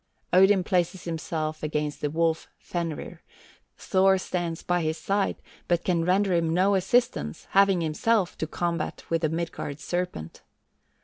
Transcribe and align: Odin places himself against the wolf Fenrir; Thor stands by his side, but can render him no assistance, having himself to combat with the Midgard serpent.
Odin 0.33 0.63
places 0.63 1.03
himself 1.03 1.61
against 1.61 2.01
the 2.01 2.09
wolf 2.09 2.47
Fenrir; 2.57 3.21
Thor 3.77 4.17
stands 4.17 4.63
by 4.63 4.81
his 4.81 4.97
side, 4.97 5.35
but 5.67 5.83
can 5.83 6.03
render 6.03 6.33
him 6.33 6.51
no 6.51 6.73
assistance, 6.73 7.45
having 7.51 7.81
himself 7.81 8.35
to 8.39 8.47
combat 8.47 9.03
with 9.11 9.21
the 9.21 9.29
Midgard 9.29 9.79
serpent. 9.79 10.41